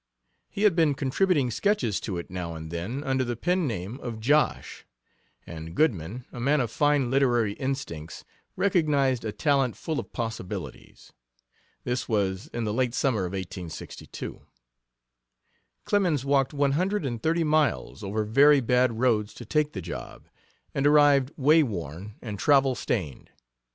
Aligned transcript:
He 0.49 0.63
had 0.63 0.75
been 0.75 0.95
contributing 0.95 1.51
sketches 1.51 1.99
to 1.99 2.17
it 2.17 2.31
now 2.31 2.55
and 2.55 2.71
then, 2.71 3.03
under 3.03 3.23
the 3.23 3.35
pen, 3.35 3.67
name 3.67 3.99
of 3.99 4.19
"Josh," 4.19 4.83
and 5.45 5.75
Goodman, 5.75 6.25
a 6.31 6.39
man 6.39 6.59
of 6.59 6.71
fine 6.71 7.11
literary 7.11 7.53
instincts, 7.53 8.25
recognized 8.55 9.23
a 9.23 9.31
talent 9.31 9.75
full 9.77 9.99
of 9.99 10.11
possibilities. 10.11 11.13
This 11.83 12.09
was 12.09 12.47
in 12.47 12.63
the 12.63 12.73
late 12.73 12.95
summer 12.95 13.25
of 13.25 13.33
1862. 13.33 14.41
Clemens 15.85 16.25
walked 16.25 16.51
one 16.51 16.71
hundred 16.71 17.05
and 17.05 17.21
thirty 17.21 17.43
miles 17.43 18.03
over 18.03 18.23
very 18.23 18.59
bad 18.59 18.99
roads 18.99 19.35
to 19.35 19.45
take 19.45 19.73
the 19.73 19.83
job, 19.83 20.27
and 20.73 20.87
arrived 20.87 21.29
way 21.37 21.61
worn 21.61 22.15
and 22.23 22.39
travel 22.39 22.73
stained. 22.73 23.29